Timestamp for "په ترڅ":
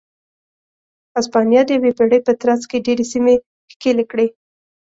2.27-2.61